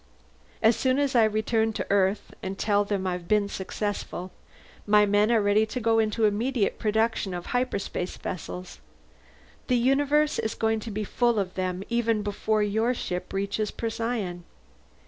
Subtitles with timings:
[0.63, 4.31] "As soon as I return to Earth and tell them I've been successful.
[4.87, 8.79] My men are ready to go into immediate production of hyperspace vessels.
[9.67, 14.43] The universe is going to be full of them even before your ship reaches Procyon!"